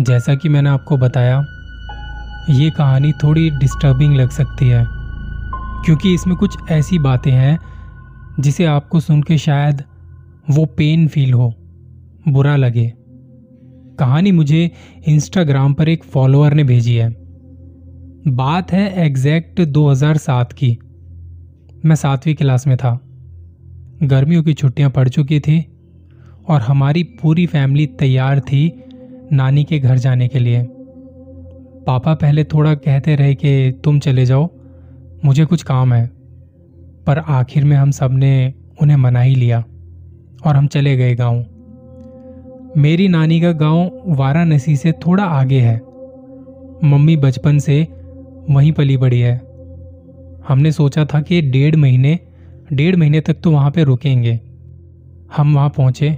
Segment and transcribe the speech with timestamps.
[0.00, 1.46] जैसा कि मैंने आपको बताया,
[2.50, 4.86] ये कहानी थोड़ी डिस्टर्बिंग लग सकती है,
[5.84, 7.58] क्योंकि इसमें कुछ ऐसी बातें हैं,
[8.40, 9.82] जिसे आपको सुन के शायद
[10.50, 11.54] वो पेन फील हो,
[12.28, 12.92] बुरा लगे।
[13.98, 14.70] कहानी मुझे
[15.08, 17.08] इंस्टाग्राम पर एक फॉलोअर ने भेजी है।
[18.28, 20.78] बात है एग्जैक्ट 2007 की।
[21.84, 23.00] मैं सातवीं क्लास में था।
[24.02, 25.66] गर्मियों की छुट्टियाँ पड़ चुकी थी
[26.48, 28.84] और हमारी पूरी फैमिली तैयार थी
[29.32, 30.62] नानी के घर जाने के लिए।
[31.86, 34.48] पापा पहले थोड़ा कहते रहे कि तुम चले जाओ,
[35.24, 36.10] मुझे कुछ काम है।
[37.06, 39.64] पर आखिर में हम सबने उन्हें मना ही लिया
[40.46, 41.44] और हम चले गए गाँव।
[42.76, 45.80] मेरी नानी का गाँव वाराणसी से थोड़ा आगे है।
[46.84, 47.88] मम्मी बचपन से
[48.50, 49.38] वहीं पली बड़ी है।
[50.48, 52.18] हमने सोचा था कि डेढ़ महीने
[52.72, 54.40] डेढ़ महीने तक तो वहाँ पे रुकेंगे।
[55.36, 56.14] हम वहाँ पहुँचे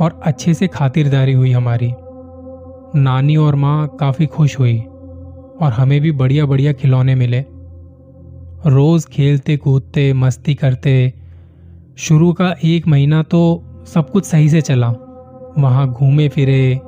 [0.00, 1.92] और अच्छे से खातिरदारी हुई हमारी।
[2.96, 4.78] नानी और माँ काफ़ी खुश हुई
[5.62, 7.44] और हमें भी बढ़िया बढ़िया खिलौने मिले।
[8.66, 11.12] रोज़ खेलते, कूदते, मस्ती करते,
[11.96, 14.88] शुरू का एक महीना तो सब कुछ सही से चला।
[15.58, 16.80] वहाँ घूमे फिरे,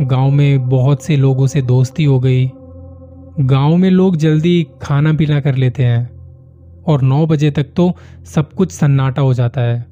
[0.00, 2.50] गाँव में बहुत से लोगों से दोस्ती हो गई।
[3.40, 6.10] गाँव में लोग जल्दी खाना पीना कर लेते हैं
[6.86, 7.92] और नौ बजे तक तो
[8.24, 9.86] सब कुछ सन्नाटा हो जाता है।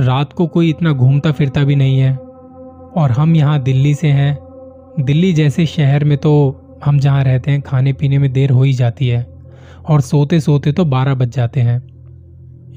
[0.00, 2.16] रात को कोई इतना घूमता फिरता भी नहीं है
[2.96, 4.45] और हम यहाँ दिल्ली से हैं
[5.00, 6.32] दिल्ली जैसे शहर में तो
[6.84, 9.26] हम जहाँ रहते हैं, खाने पीने में देर हो ही जाती है
[9.88, 11.80] और सोते सोते तो बारह बज जाते हैं।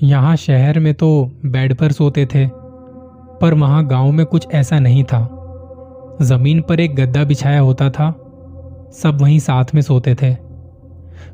[0.03, 2.45] यहाँ शहर में तो बेड पर सोते थे,
[3.42, 5.20] पर वहाँ गाँव में कुछ ऐसा नहीं था।
[6.22, 8.11] ज़मीन पर एक गद्दा बिछाया होता था,
[8.94, 10.36] सब वहीं साथ में सोते थे।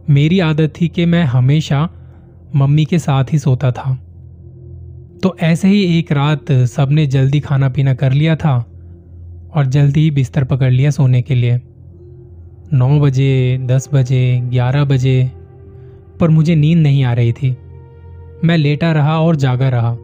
[0.09, 1.89] मेरी आदत थी कि मैं हमेशा
[2.55, 3.95] मम्मी के साथ ही सोता था।
[5.23, 8.74] तो ऐसे ही एक रात सबने जल्दी खाना पीना कर लिया था
[9.56, 11.59] और जल्दी ही बिस्तर पकड़ लिया सोने के लिए।
[12.73, 15.31] नौ बजे, दस बजे, ग्यारह बजे,
[16.20, 17.56] पर मुझे नींद नहीं आ रही थी।
[18.44, 19.95] मैं लेटा रहा और जागा रहा।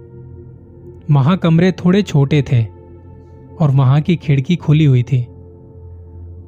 [1.11, 2.63] वहाँ कमरे थोड़े छोटे थे
[3.59, 5.21] और वहाँ की खिड़की खुली हुई थी,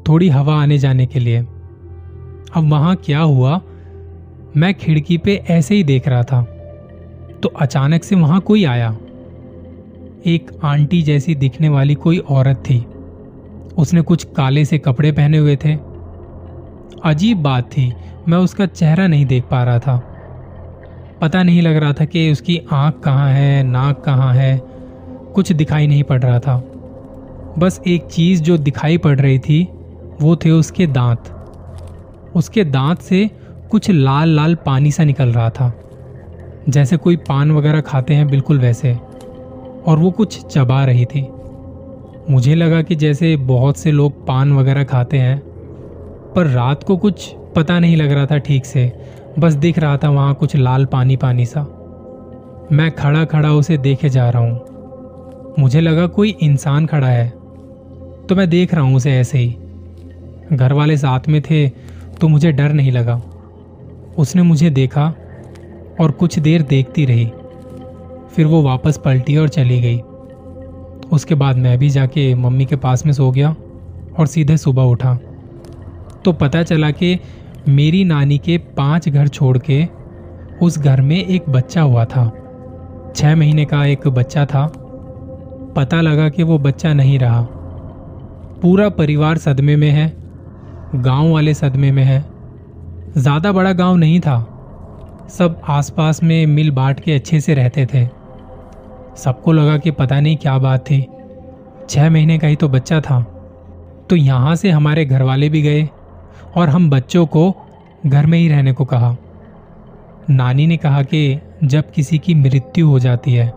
[0.07, 3.61] थोड़ी हवा आने जाने के लिए। अब वहाँ क्या हुआ?
[4.57, 6.41] मैं खिड़की पे ऐसे ही देख रहा था
[7.43, 8.89] तो अचानक से वहाँ कोई आया।
[10.25, 12.85] एक आंटी जैसी दिखने वाली कोई औरत थी।
[13.77, 15.77] उसने कुछ काले से कपड़े पहने हुए थे।
[17.03, 17.93] अजीब बात थी,
[18.27, 20.09] मैं उसका चेहरा नहीं देख पा रहा था।
[21.21, 24.61] पता नहीं लग रहा था कि उसकी आँख कहाँ है, नाक कहाँ है,
[25.35, 26.63] कुछ दिखाई नहीं पड़ रहा था।
[27.57, 29.67] बस एक चीज़ जो दिखाई पड़ रही थी,
[30.21, 31.23] वो थे उसके दांत।
[32.35, 33.29] उसके दांत से
[33.71, 35.73] कुछ लाल लाल पानी सा निकल रहा था।
[36.69, 38.93] जैसे कोई पान वगैरह खाते हैं बिल्कुल वैसे,
[39.87, 41.27] और वो कुछ चबा रही थी।
[42.29, 45.39] मुझे लगा कि जैसे बहुत से लोग पान वगैरह खाते हैं,
[46.35, 48.91] पर रात को कुछ पता नहीं लग रहा था ठीक से।
[49.39, 51.61] बस दिख रहा था वहाँ कुछ लाल पानी पानी सा।
[52.71, 57.29] मैं खड़ा खड़ा उसे देखे जा रहा हूँ। मुझे लगा कोई इंसान खड़ा है।
[58.29, 59.57] तो मैं देख रहा हूँ उसे ऐसे ही।
[60.53, 61.69] घर वाले साथ में थे
[62.21, 63.21] तो मुझे डर नहीं लगा।
[64.17, 65.13] उसने मुझे देखा
[66.01, 67.25] और कुछ देर देखती रही।
[68.35, 70.01] फिर वो वापस पलटी और चली गई।
[71.11, 73.55] उसके बाद मैं भी जाके मम्मी के पास में सो गया
[74.19, 75.15] और सीधे सुबह उठा।
[76.25, 77.19] तो पता चला कि
[77.69, 79.87] मेरी नानी के पाँच घर छोड़ के
[80.61, 82.31] उस घर में एक बच्चा हुआ था।
[83.15, 84.67] छः महीने का एक बच्चा था।
[85.75, 87.41] पता लगा कि वो बच्चा नहीं रहा।
[88.61, 90.13] पूरा परिवार सदमे में है।
[90.95, 92.25] गाँव वाले सदमे में है।
[93.17, 94.49] ज़्यादा बड़ा गाँव नहीं था।
[95.29, 98.22] सब आसपास में मिल बांट के अच्छे से रहते थे।
[99.17, 101.05] सबको लगा कि पता नहीं क्या बात थी।
[101.89, 103.21] छह महीने का ही तो बच्चा था।
[104.09, 105.87] तो यहाँ से हमारे घर वाले भी गए
[106.57, 107.53] और हम बच्चों को
[108.05, 109.15] घर में ही रहने को कहा।
[110.29, 113.47] नानी ने कहा कि जब किसी की मृत्यु हो जाती है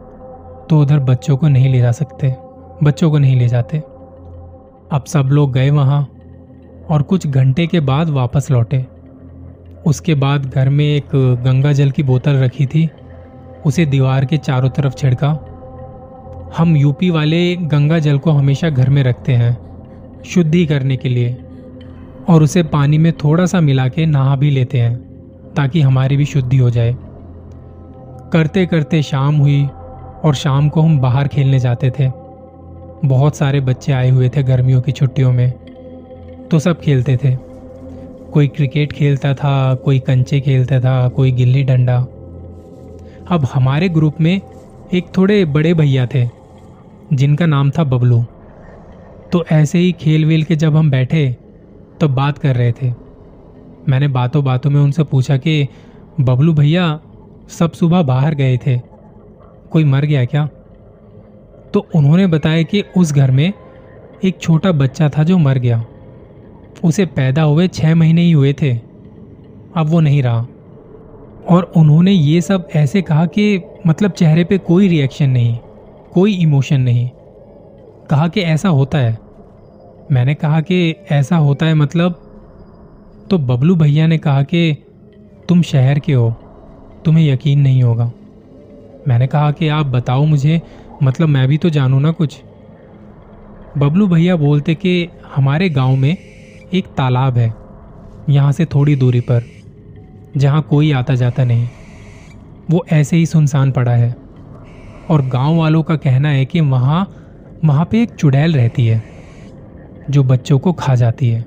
[0.70, 2.34] तो उधर बच्चों को नहीं ले जा सकते।
[2.82, 3.78] बच्चों को नहीं ले जाते।
[4.88, 6.02] अब सब लोग गए वहाँ
[6.90, 8.84] और कुछ घंटे के बाद वापस लौटे।
[9.86, 11.08] उसके बाद घर में एक
[11.44, 12.88] गंगा जल की बोतल रखी थी।
[13.66, 15.28] उसे दीवार के चारों तरफ़ छिड़का।
[16.56, 19.58] हम यूपी वाले गंगा जल को हमेशा घर में रखते हैं,
[20.24, 21.36] शुद्धि करने के लिए,
[22.28, 24.96] और उसे पानी में थोड़ा सा मिला के नहा भी लेते हैं,
[25.56, 26.96] ताकि हमारी भी शुद्धि हो जाए।
[28.32, 29.68] करते करते शाम हुई,
[30.24, 32.10] और शाम को हम बाहर खेलने जाते थे।
[33.04, 35.50] बहुत सारे बच्चे आए हुए थे गर्मियों की छुट्टियों में
[36.50, 37.36] तो सब खेलते थे।
[38.32, 42.06] कोई क्रिकेट खेलता था, कोई कंचे खेलता था, कोई गिल्ली डंडा।
[43.30, 44.40] अब हमारे ग्रुप में
[44.94, 46.28] एक थोड़े बड़े भैया थे,
[47.12, 48.24] जिनका नाम था बबलू।
[49.32, 51.36] तो ऐसे ही खेल वेल के जब हम बैठे
[52.00, 52.92] तो बात कर रहे थे।
[53.88, 55.68] मैंने बातों बातों में उनसे पूछा कि,
[56.20, 57.00] बबलू भैया,
[57.48, 58.80] सब सुबह बाहर गए थे,
[59.70, 60.48] कोई मर गया क्या?
[61.74, 63.52] तो उन्होंने बताया कि उस घर में
[64.24, 65.84] एक छोटा बच्चा था जो मर गया।
[66.84, 68.74] उसे पैदा हुए छः महीने ही हुए थे।
[69.76, 70.46] अब वो नहीं रहा।
[71.48, 75.56] और उन्होंने ये सब ऐसे कहा कि मतलब चेहरे पे कोई रिएक्शन नहीं,
[76.12, 77.08] कोई इमोशन नहीं।
[78.10, 79.18] कहा कि ऐसा होता है।
[80.12, 82.22] मैंने कहा कि ऐसा होता है मतलब
[83.30, 84.76] तो बबलू भैया ने कहा कि
[85.48, 86.30] तुम शहर के हो,
[87.04, 88.10] तुम्हें यकीन नहीं होगा।
[89.08, 90.60] मैंने कहा कि आप बताओ मुझे
[91.02, 92.40] मतलब मैं भी तो जानू ना कुछ।
[93.78, 96.16] बबलू भैया बोलते कि हमारे गाँव में
[96.74, 97.52] एक तालाब है,
[98.30, 99.42] यहाँ से थोड़ी दूरी पर।
[100.36, 101.68] जहाँ कोई आता जाता नहीं।
[102.70, 104.16] वो ऐसे ही सुनसान पड़ा है।
[105.10, 107.22] और गाँव वालों का कहना है कि वहाँ
[107.64, 109.02] वहाँ पे एक चुड़ैल रहती है,
[110.10, 111.44] जो बच्चों को खा जाती है।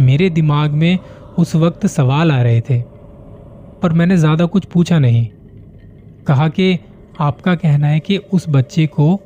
[0.00, 0.98] मेरे दिमाग में
[1.38, 2.80] उस वक्त सवाल आ रहे थे,
[3.82, 5.26] पर मैंने ज़्यादा कुछ पूछा नहीं।
[6.26, 6.78] कहा कि
[7.20, 9.20] आपका कहना है कि उस बच्चे को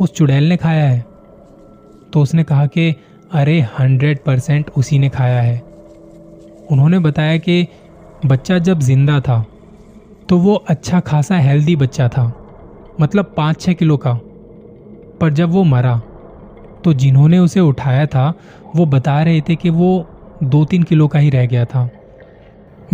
[0.00, 1.04] उस चुड़ैल ने खाया है?
[2.12, 2.94] तो उसने कहा कि
[3.32, 5.69] अरे, हंड्रेड परसेंट उसी ने खाया है।
[6.70, 7.66] उन्होंने बताया कि
[8.26, 9.44] बच्चा जब ज़िंदा था
[10.28, 12.32] तो वो अच्छा खासा हेल्दी बच्चा था
[13.00, 14.12] मतलब पाँच छः किलो का।
[15.20, 16.00] पर जब वो मरा
[16.84, 18.32] तो जिन्होंने उसे उठाया था,
[18.76, 20.06] वो बता रहे थे कि वो
[20.42, 21.88] दो तीन किलो का ही रह गया था।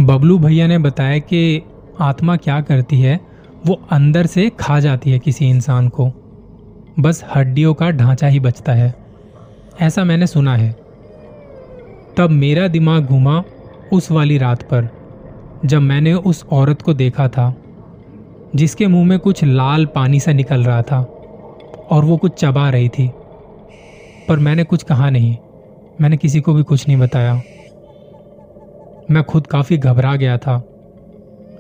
[0.01, 1.63] बबलू भैया ने बताया कि
[2.01, 3.21] आत्मा क्या करती है,
[3.67, 6.11] वो अंदर से खा जाती है किसी इंसान को।
[7.01, 8.95] बस हड्डियों का ढांचा ही बचता है।
[9.81, 10.71] ऐसा मैंने सुना है।
[12.17, 13.43] तब मेरा दिमाग घूमा
[13.93, 14.89] उस वाली रात पर,
[15.65, 17.57] जब मैंने उस औरत को देखा था,
[18.55, 21.13] जिसके मुँह में कुछ लाल पानी सा निकल रहा था,
[21.91, 23.11] और वो कुछ चबा रही थी।
[24.29, 25.37] पर मैंने कुछ कहा नहीं।
[26.01, 27.43] मैंने किसी को भी कुछ नहीं बताया।
[29.11, 30.69] मैं खुद काफ़ी घबरा गया था।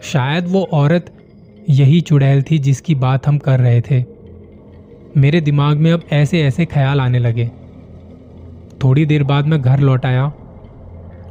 [0.02, 1.12] शायद वो औरत
[1.70, 4.04] यही चुड़ैल थी जिसकी बात हम कर रहे थे।
[5.16, 7.50] मेरे दिमाग में अब ऐसे ऐसे ख्याल आने लगे।
[8.84, 10.32] थोड़ी देर बाद मैं घर लौट आया।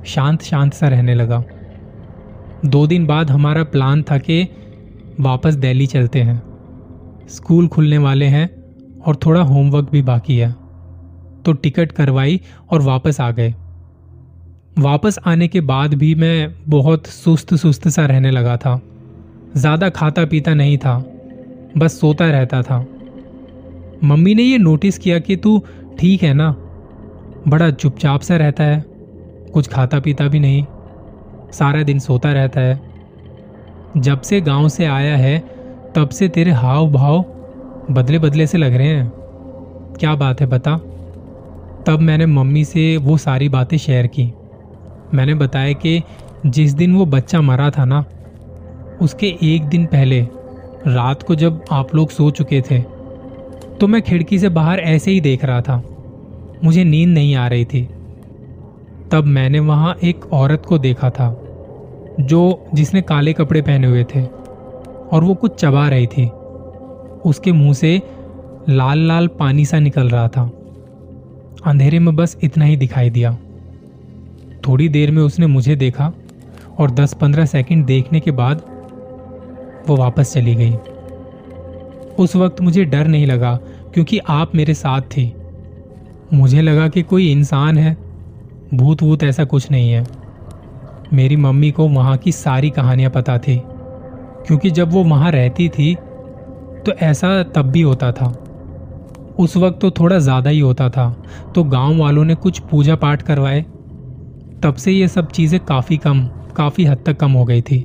[0.06, 1.44] शांत शांत सा रहने लगा।
[2.66, 4.48] दो दिन बाद हमारा प्लान था कि
[5.20, 6.42] वापस दिल्ली चलते हैं।
[7.30, 8.50] स्कूल खुलने वाले हैं
[9.02, 10.52] और थोड़ा होमवर्क भी बाकी है।
[11.46, 12.40] तो टिकट करवाई
[12.72, 13.54] और वापस आ गए।
[14.80, 18.80] वापस आने के बाद भी मैं बहुत सुस्त सुस्त सा रहने लगा था।
[19.58, 20.98] ज़्यादा खाता पीता नहीं था,
[21.78, 22.86] बस सोता रहता था।
[24.04, 25.62] मम्मी ने ये नोटिस किया कि तू
[26.00, 26.52] ठीक है ना?
[27.48, 28.95] बड़ा चुपचाप सा रहता है।
[29.56, 30.66] कुछ खाता पीता भी नहीं।
[31.52, 32.82] सारा दिन सोता रहता है।
[33.98, 35.38] जब से गाँव से आया है,
[35.96, 37.26] तब से तेरे हाव भाव
[37.92, 39.08] बदले बदले से लग रहे हैं।
[40.00, 40.76] क्या बात है बता।
[41.88, 44.34] तब मैंने मम्मी से वो सारी बातें शेयर की।
[45.14, 46.04] मैंने बताया कि
[46.46, 48.06] जिस दिन वो बच्चा मरा था ना,
[49.02, 50.22] उसके एक दिन पहले,
[50.88, 52.80] रात को जब आप लोग सो चुके थे
[53.80, 55.84] तो मैं खिड़की से बाहर ऐसे ही देख रहा था।
[56.64, 57.90] मुझे नींद नहीं आ रही थी।
[59.16, 61.42] तब मैंने वहाँ एक औरत को देखा था,
[62.20, 64.24] जो जिसने काले कपड़े पहने हुए थे,
[65.12, 66.28] और वो कुछ चबा रही थी।
[67.26, 68.02] उसके मुँह से
[68.70, 70.52] लाल लाल पानी सा निकल रहा था।
[71.66, 73.38] अंधेरे में बस इतना ही दिखाई दिया।
[74.68, 76.14] थोड़ी देर में उसने मुझे देखा,
[76.80, 78.62] और 10-15 सेकंड देखने के बाद
[79.88, 80.76] वो वापस चली गई।
[82.20, 83.60] उस वक्त मुझे डर नहीं लगा,
[83.94, 85.34] क्योंकि आप मेरे साथ थी।
[86.34, 88.05] मुझे लगा कि कोई इंसान है
[88.76, 90.06] भूत वूत ऐसा कुछ नहीं है।
[91.14, 93.62] मेरी मम्मी को वहाँ की सारी कहानियाँ पता थी,
[94.48, 95.94] क्योंकि जब वो वहाँ रहती थी
[96.86, 98.34] तो ऐसा तब भी होता था।
[99.40, 101.10] उस वक्त तो थोड़ा ज़्यादा ही होता था
[101.56, 103.62] तो गाँव वालों ने कुछ पूजा पाठ करवाए।
[104.64, 107.80] तब से ये सब चीज़ें काफ़ी कम, काफ़ी हद तक कम हो गई थी।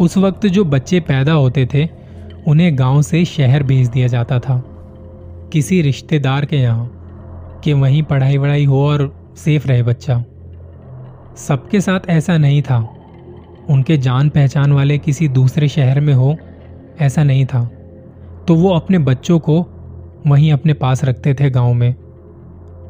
[0.00, 1.88] उस वक्त जो बच्चे पैदा होते थे,
[2.46, 4.62] उन्हें गाँव से शहर भेज दिया जाता था।
[5.52, 6.90] किसी रिश्तेदार के यहाँ,
[7.64, 9.04] कि वहीं पढ़ाई वढ़ाई हो और
[9.36, 10.24] सेफ़ रहे बच्चा।
[11.36, 12.96] सबके साथ ऐसा नहीं था।
[13.70, 16.36] उनके जान पहचान वाले किसी दूसरे शहर में हो,
[17.00, 17.64] ऐसा नहीं था।
[18.48, 19.66] तो वो अपने बच्चों को
[20.26, 21.94] वहीं अपने पास रखते थे गाँव में।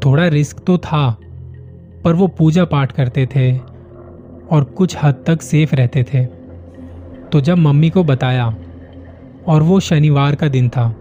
[0.05, 1.17] थोड़ा रिस्क तो था,
[2.05, 3.59] पर वो पूजा पाठ करते थे
[4.51, 6.25] और कुछ हद तक सेफ़ रहते थे।
[7.33, 8.57] तो जब मम्मी को बताया,
[9.47, 10.97] और वो शनिवार का दिन था,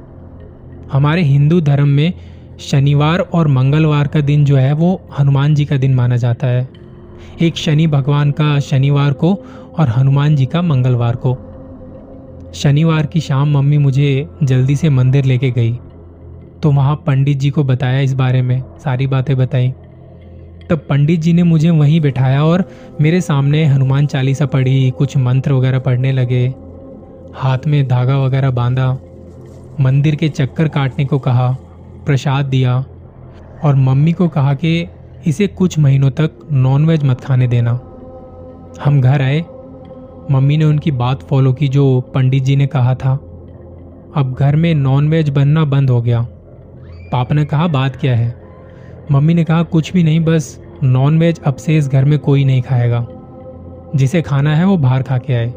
[0.92, 2.14] हमारे हिंदू धर्म में
[2.62, 6.70] शनिवार और मंगलवार का दिन जो है वो हनुमान जी का दिन माना जाता है।
[7.42, 9.34] एक शनि भगवान का शनिवार को
[9.80, 11.38] और हनुमान जी का मंगलवार को।
[12.54, 15.80] शनिवार की शाम मम्मी मुझे जल्दी से मंदिर लेके गई।
[16.64, 19.74] तो वहाँ पंडित जी को बताया इस बारे में, सारी बातें बताई।
[20.70, 22.64] तब पंडित जी ने मुझे वहीं बैठाया और
[23.02, 26.54] मेरे सामने हनुमान चालीसा पढ़ी, कुछ मंत्र वगैरह पढ़ने लगे।
[27.36, 28.98] हाथ में धागा वगैरह बांधा,
[29.80, 31.58] मंदिर के चक्कर काटने को कहा।
[32.06, 32.86] प्रसाद दिया
[33.64, 34.88] और मम्मी को कहा कि
[35.28, 37.80] इसे कुछ महीनों तक नॉनवेज मत खाने देना।
[38.86, 39.46] हम घर आए।
[40.32, 43.12] मम्मी ने उनकी बात फॉलो की जो पंडित जी ने कहा था।
[44.16, 46.22] अब घर में नॉनवेज बनना बंद हो गया।
[47.12, 48.42] पापा ने कहा, बात क्या है?
[49.12, 52.62] मम्मी ने कहा, कुछ भी नहीं, बस नॉनवेज अब से इस घर में कोई नहीं
[52.62, 53.08] खाएगा।
[53.96, 55.54] जिसे खाना है वो बाहर खा के आए।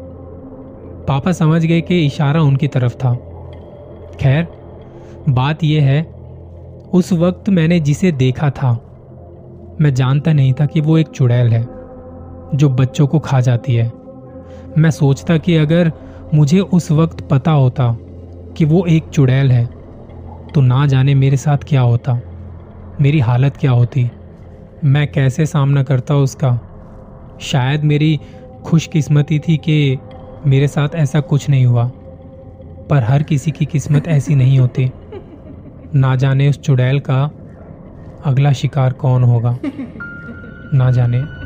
[1.07, 3.15] पापा समझ गए कि इशारा उनकी तरफ़ था।
[4.19, 4.47] खैर,
[5.29, 6.14] बात यह है
[6.95, 8.71] उस वक्त मैंने जिसे देखा था,
[9.81, 11.61] मैं जानता नहीं था कि वो एक चुड़ैल है,
[12.55, 13.91] जो बच्चों को खा जाती है।
[14.77, 15.91] मैं सोचता कि अगर
[16.33, 17.91] मुझे उस वक्त पता होता
[18.57, 19.65] कि वो एक चुड़ैल है
[20.53, 22.19] तो ना जाने मेरे साथ क्या होता,
[23.01, 24.09] मेरी हालत क्या होती,
[24.83, 26.59] मैं कैसे सामना करता उसका।
[27.41, 28.19] शायद मेरी
[28.65, 29.97] खुशकिस्मती थी कि
[30.47, 31.89] मेरे साथ ऐसा कुछ नहीं हुआ,
[32.89, 34.91] पर हर किसी की किस्मत ऐसी नहीं होती।
[35.95, 37.31] ना जाने उस चुड़ैल का
[38.25, 39.59] अगला शिकार कौन होगा?
[40.73, 41.44] ना जाने।